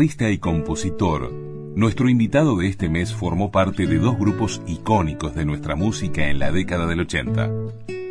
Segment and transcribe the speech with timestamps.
[0.00, 1.30] Guitarrista y compositor,
[1.76, 6.38] nuestro invitado de este mes formó parte de dos grupos icónicos de nuestra música en
[6.38, 7.50] la década del 80,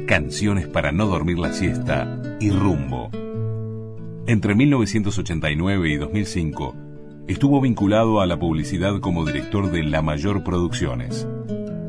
[0.05, 3.09] Canciones para no dormir la siesta y Rumbo.
[4.27, 6.75] Entre 1989 y 2005,
[7.27, 11.27] estuvo vinculado a la publicidad como director de La Mayor Producciones.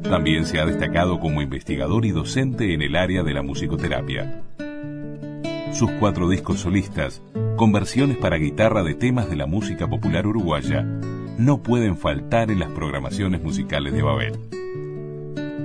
[0.02, 4.44] También se ha destacado como investigador y docente en el área de la musicoterapia.
[5.74, 7.20] Sus cuatro discos solistas
[7.60, 10.82] con versiones para guitarra de temas de la música popular uruguaya,
[11.36, 14.40] no pueden faltar en las programaciones musicales de Babel.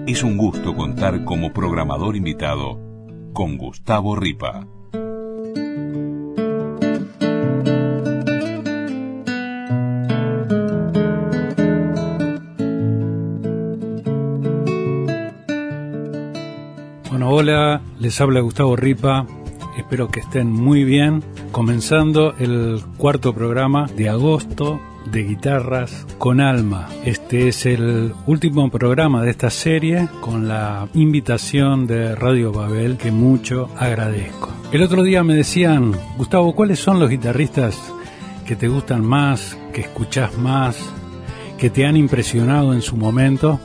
[0.05, 2.81] Es un gusto contar como programador invitado
[3.31, 4.67] con Gustavo Ripa.
[17.09, 19.25] Bueno, hola, les habla Gustavo Ripa,
[19.77, 21.23] espero que estén muy bien
[21.55, 26.89] comenzando el cuarto programa de agosto de guitarras con alma.
[27.05, 33.09] Este es el último programa de esta serie con la invitación de Radio Babel que
[33.09, 34.49] mucho agradezco.
[34.73, 37.81] El otro día me decían, Gustavo, ¿cuáles son los guitarristas
[38.45, 40.77] que te gustan más, que escuchas más,
[41.57, 43.61] que te han impresionado en su momento?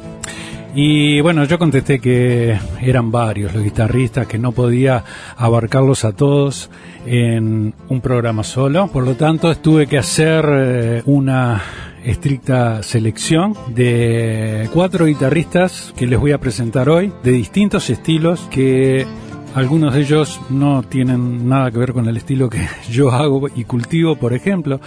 [0.74, 5.04] Y bueno, yo contesté que eran varios los guitarristas, que no podía
[5.36, 6.70] abarcarlos a todos
[7.06, 8.86] en un programa solo.
[8.88, 11.60] Por lo tanto, tuve que hacer eh, una
[12.04, 19.06] estricta selección de cuatro guitarristas que les voy a presentar hoy, de distintos estilos que
[19.54, 23.64] algunos de ellos no tienen nada que ver con el estilo que yo hago y
[23.64, 24.80] cultivo, por ejemplo,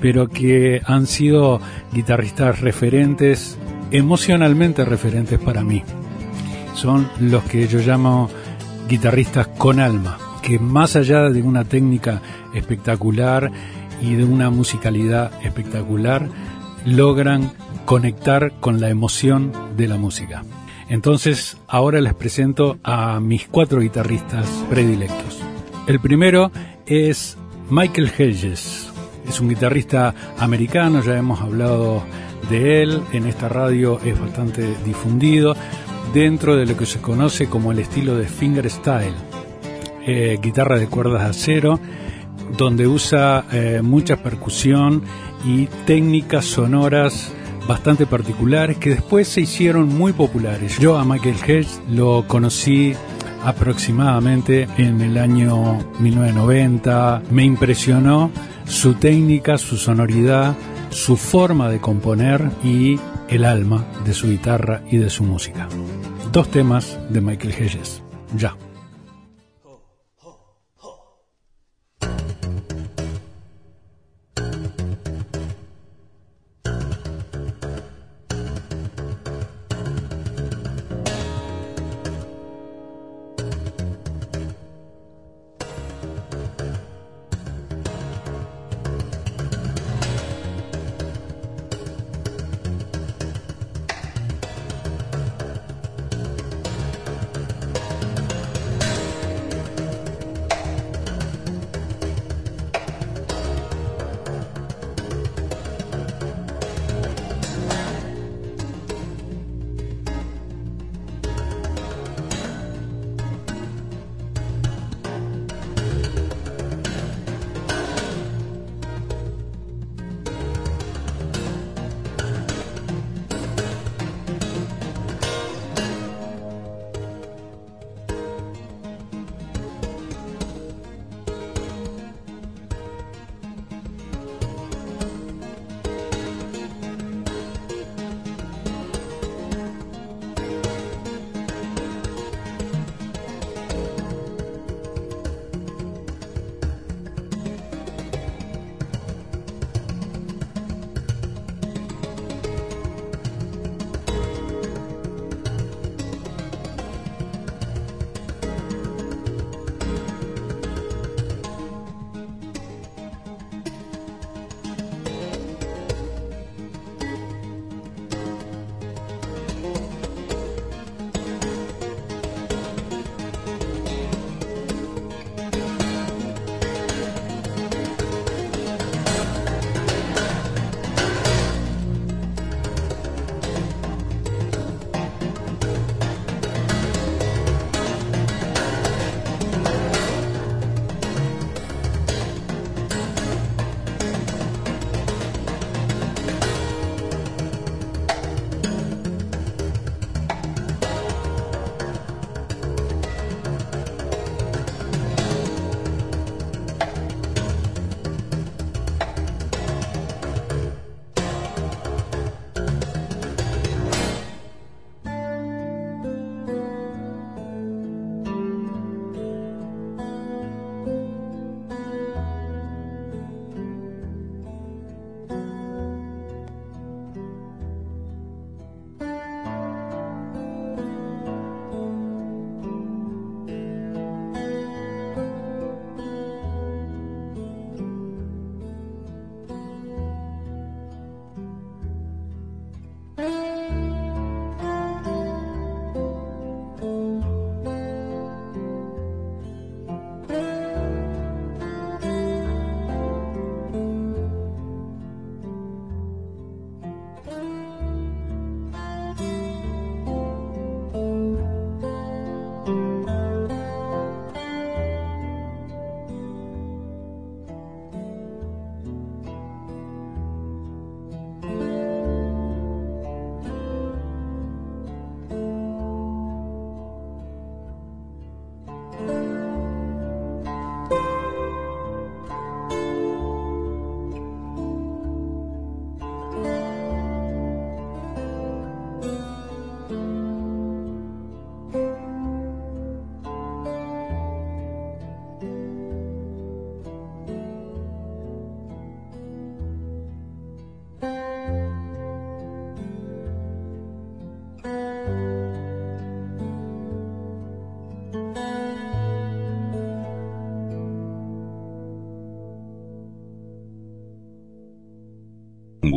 [0.00, 1.60] pero que han sido
[1.92, 3.58] guitarristas referentes
[3.90, 5.82] emocionalmente referentes para mí.
[6.74, 8.30] Son los que yo llamo
[8.88, 12.22] guitarristas con alma, que más allá de una técnica
[12.54, 13.50] espectacular
[14.00, 16.28] y de una musicalidad espectacular,
[16.84, 17.52] logran
[17.84, 20.44] conectar con la emoción de la música.
[20.88, 25.40] Entonces, ahora les presento a mis cuatro guitarristas predilectos.
[25.86, 26.50] El primero
[26.86, 27.36] es
[27.70, 28.90] Michael Hedges.
[29.28, 32.02] Es un guitarrista americano, ya hemos hablado
[32.50, 35.54] de él en esta radio es bastante difundido
[36.12, 39.14] dentro de lo que se conoce como el estilo de fingerstyle,
[40.06, 41.80] eh, guitarra de cuerdas de acero,
[42.56, 45.02] donde usa eh, mucha percusión
[45.44, 47.32] y técnicas sonoras
[47.66, 50.78] bastante particulares que después se hicieron muy populares.
[50.78, 52.94] Yo a Michael Hedges lo conocí
[53.44, 57.22] aproximadamente en el año 1990.
[57.30, 58.30] Me impresionó
[58.64, 60.54] su técnica, su sonoridad,
[60.90, 65.68] su forma de componer y el alma de su guitarra y de su música.
[66.32, 68.02] Dos temas de Michael Hedges.
[68.36, 68.56] Ya.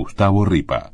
[0.01, 0.91] Gustavo Ripa.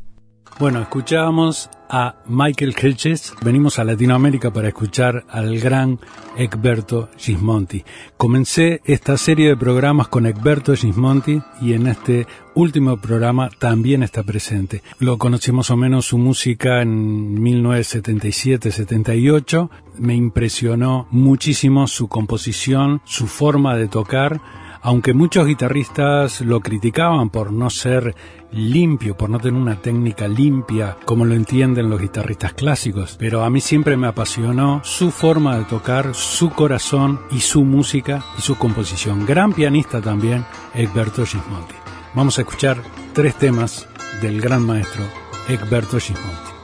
[0.60, 3.32] Bueno, escuchábamos a Michael Hedges.
[3.42, 6.00] Venimos a Latinoamérica para escuchar al gran
[6.36, 7.86] Egberto Gismonti.
[8.18, 12.26] Comencé esta serie de programas con Egberto Gismonti y en este
[12.56, 14.82] último programa también está presente.
[15.00, 19.70] Lo conocí más o menos su música en 1977-78.
[20.00, 24.42] Me impresionó muchísimo su composición, su forma de tocar
[24.88, 28.16] aunque muchos guitarristas lo criticaban por no ser
[28.54, 33.50] limpio, por no tener una técnica limpia como lo entienden los guitarristas clásicos, pero a
[33.50, 38.58] mí siempre me apasionó su forma de tocar, su corazón y su música y su
[38.58, 39.26] composición.
[39.26, 41.76] Gran pianista también, Egberto Gismonti.
[42.14, 42.78] Vamos a escuchar
[43.12, 43.90] tres temas
[44.22, 45.04] del gran maestro
[45.50, 46.57] Egberto Gismonti.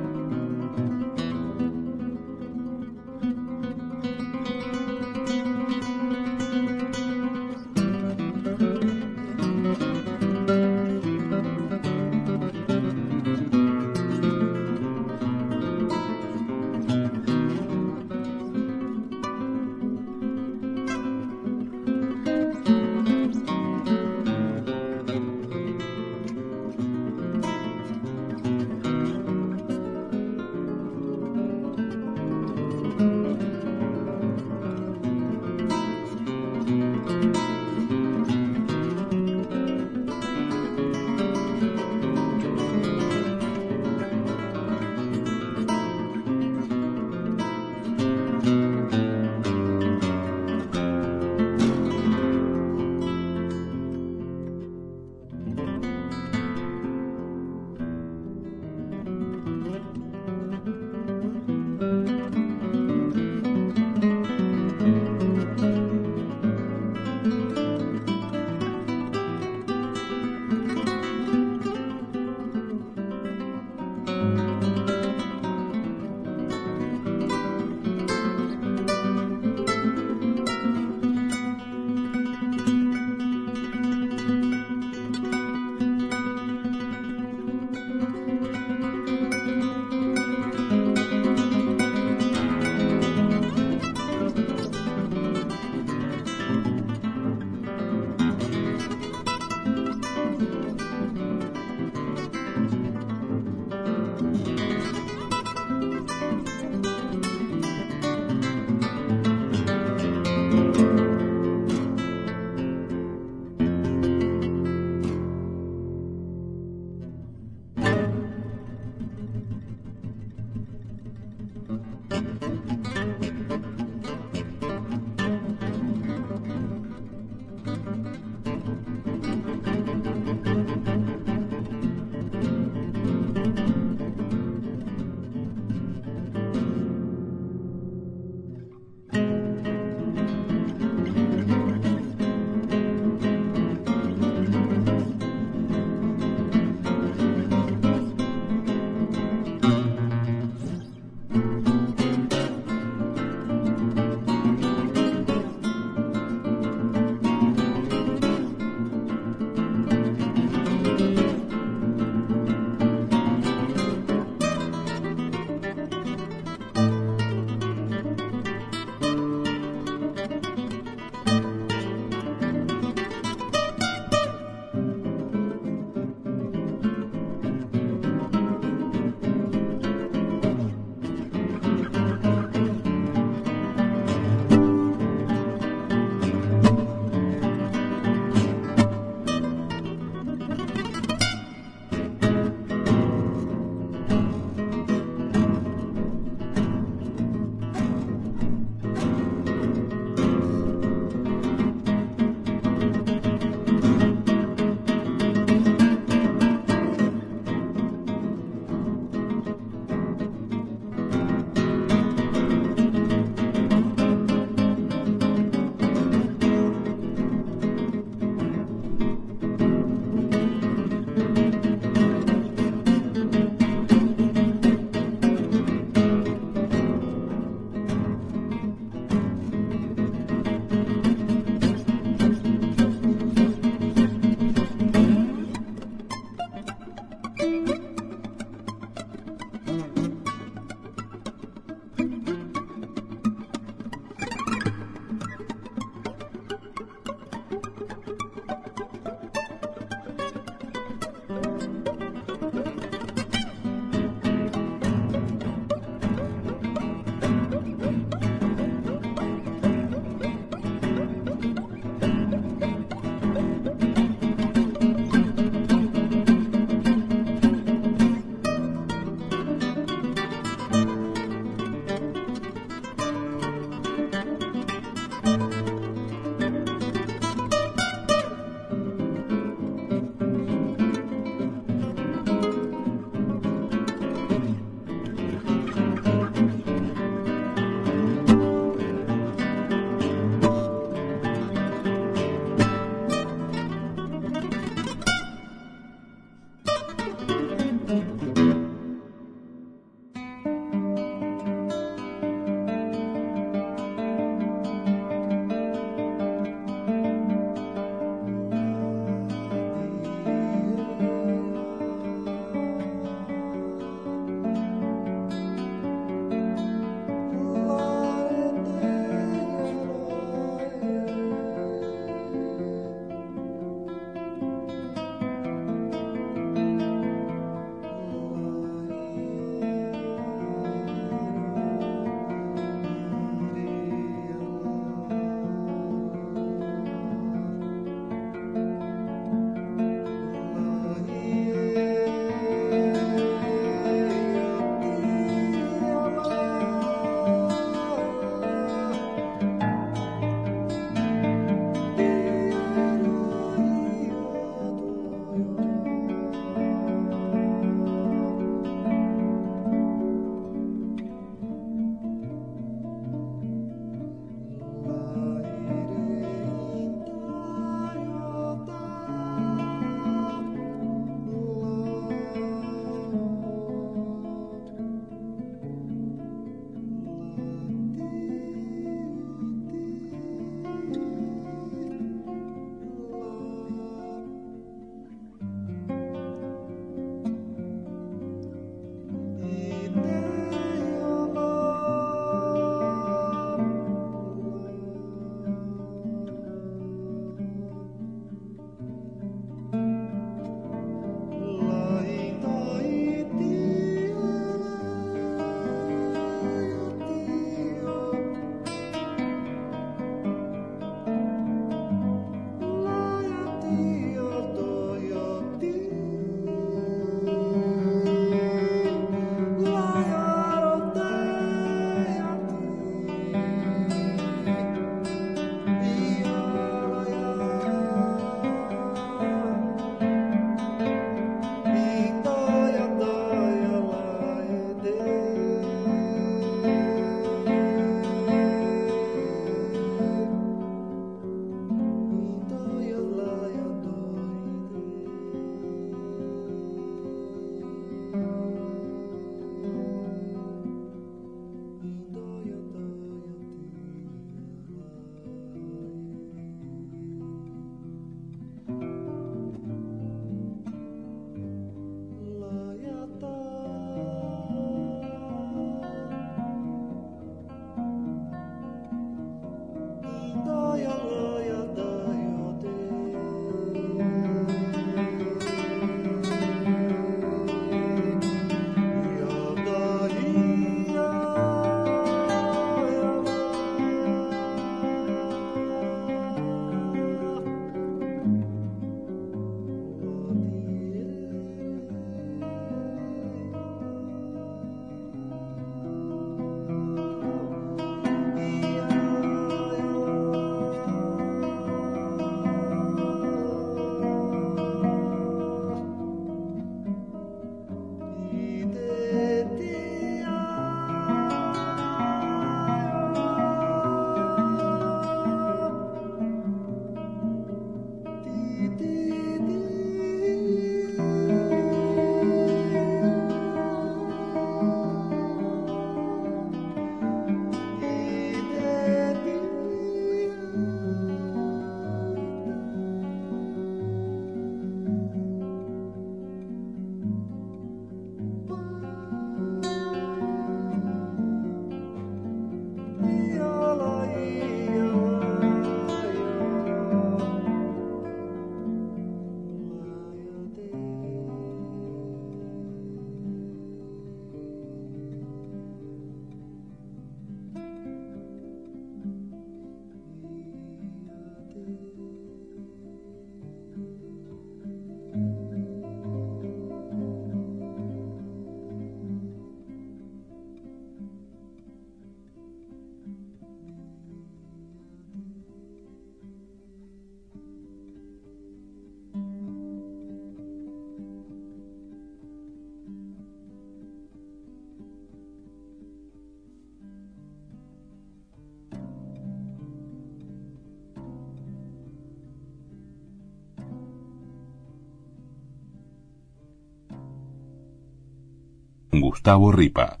[599.14, 600.00] Gustavo Ripa.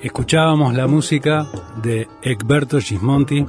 [0.00, 1.46] Escuchábamos la música
[1.82, 3.44] de Egberto Gismonti,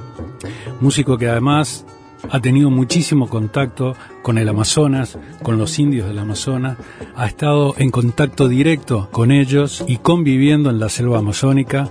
[0.82, 1.86] músico que además
[2.30, 6.78] ha tenido muchísimo contacto con el Amazonas, con los indios del Amazonas,
[7.16, 11.90] ha estado en contacto directo con ellos y conviviendo en la selva amazónica.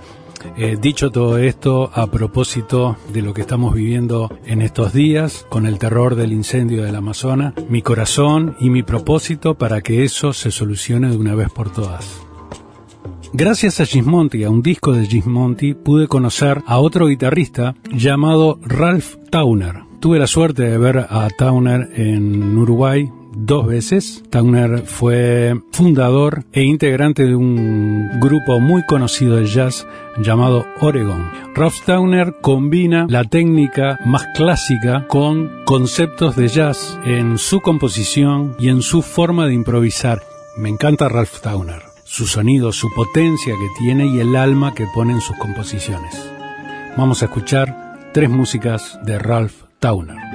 [0.55, 5.65] Eh, dicho todo esto, a propósito de lo que estamos viviendo en estos días, con
[5.65, 10.51] el terror del incendio del Amazonas, mi corazón y mi propósito para que eso se
[10.51, 12.24] solucione de una vez por todas.
[13.33, 19.15] Gracias a Gismonti, a un disco de Gismonti, pude conocer a otro guitarrista llamado Ralph
[19.29, 19.83] Towner.
[19.99, 24.23] Tuve la suerte de ver a Towner en Uruguay dos veces.
[24.29, 29.85] Towner fue fundador e integrante de un grupo muy conocido de jazz
[30.17, 31.29] llamado Oregon.
[31.55, 38.69] Ralph Towner combina la técnica más clásica con conceptos de jazz en su composición y
[38.69, 40.21] en su forma de improvisar.
[40.57, 45.13] Me encanta Ralph Towner su sonido, su potencia que tiene y el alma que pone
[45.13, 46.31] en sus composiciones.
[46.95, 50.34] Vamos a escuchar tres músicas de Ralph Towner.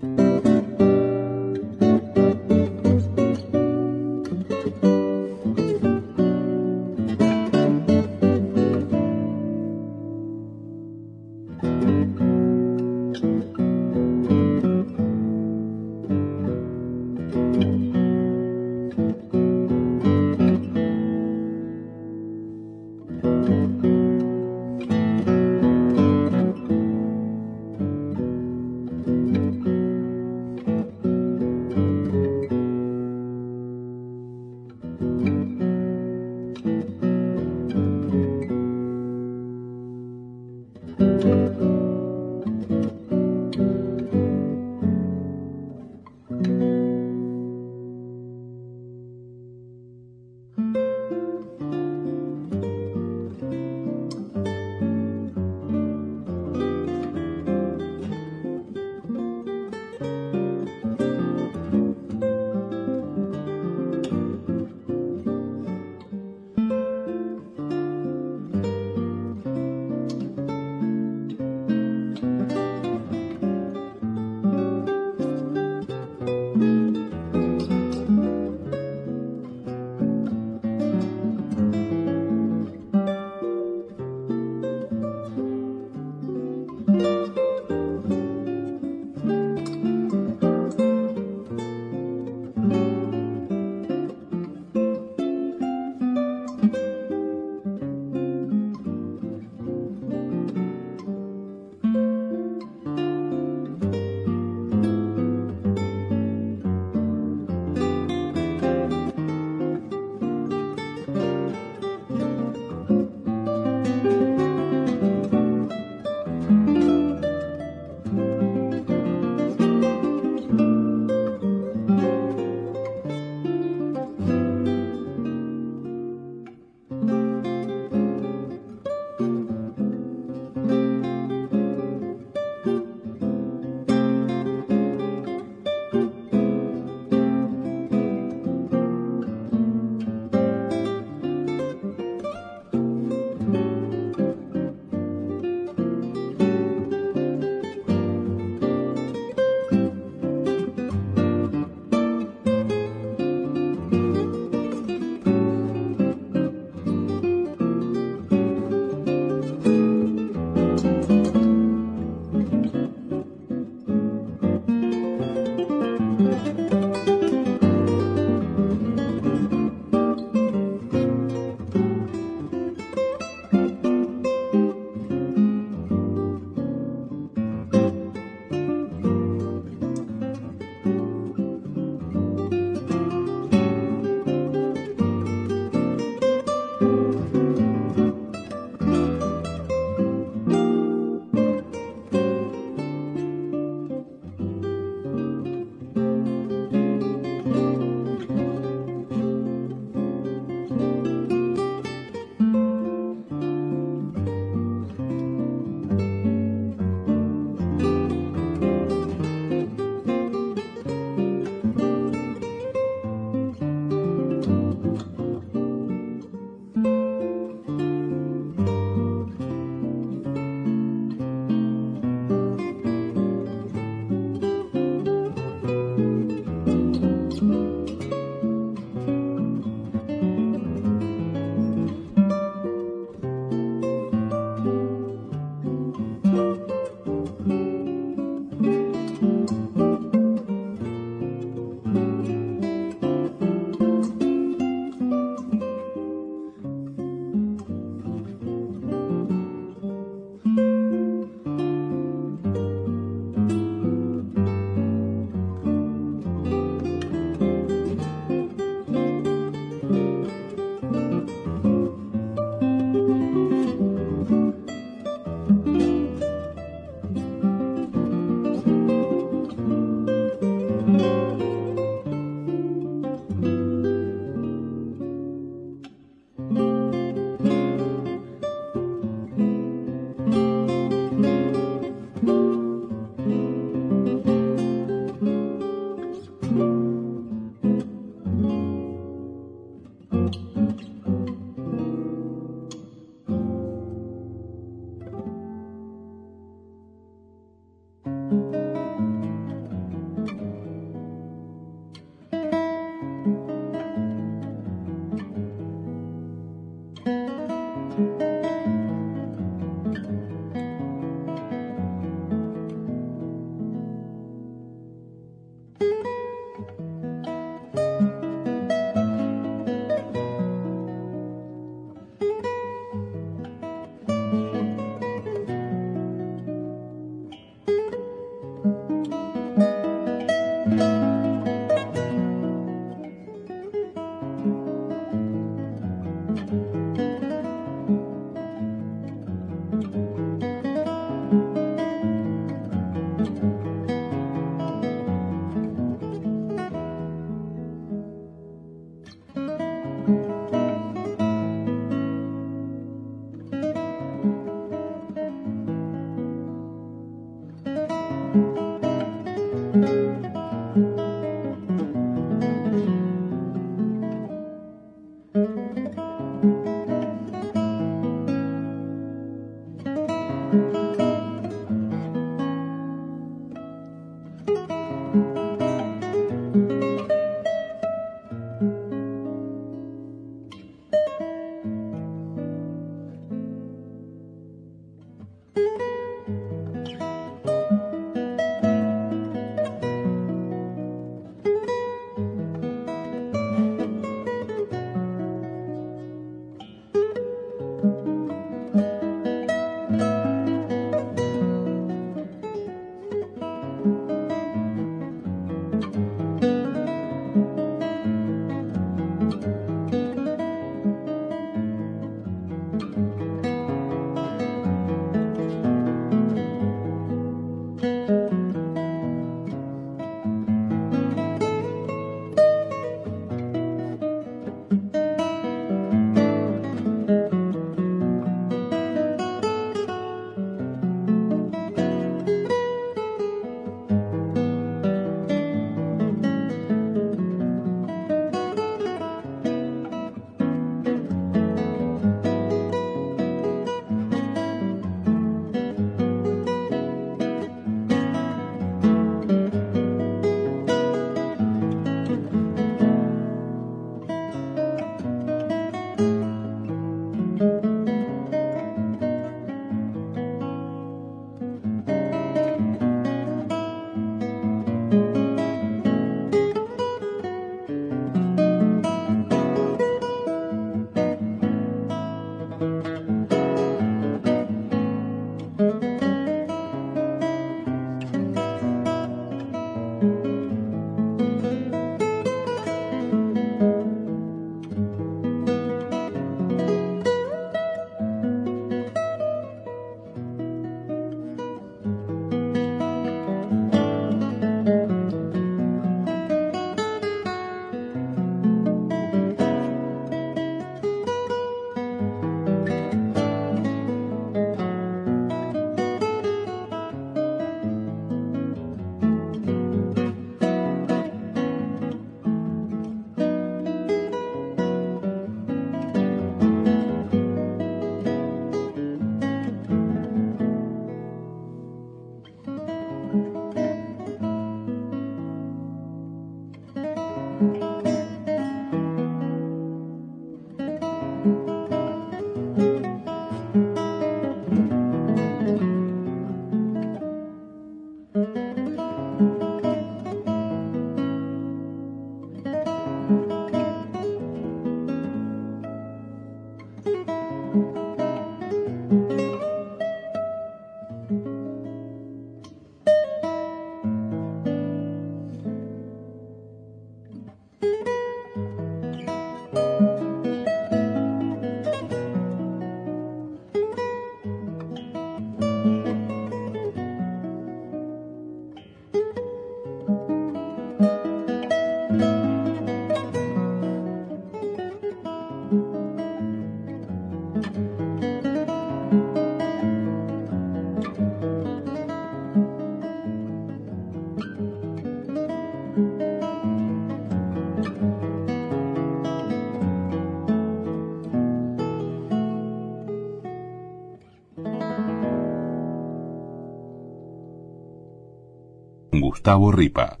[599.22, 600.00] Gustavo Ripa.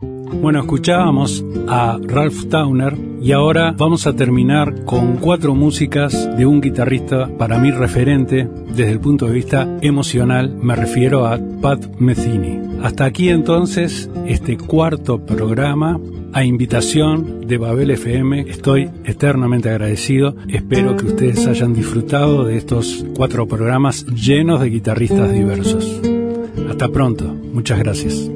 [0.00, 6.60] Bueno, escuchábamos a Ralph Towner y ahora vamos a terminar con cuatro músicas de un
[6.60, 12.80] guitarrista para mí referente desde el punto de vista emocional, me refiero a Pat Metheny.
[12.82, 16.00] Hasta aquí entonces este cuarto programa
[16.32, 18.50] a invitación de Babel FM.
[18.50, 20.34] Estoy eternamente agradecido.
[20.48, 26.00] Espero que ustedes hayan disfrutado de estos cuatro programas llenos de guitarristas diversos.
[26.68, 27.24] Hasta pronto.
[27.52, 28.35] Muchas gracias.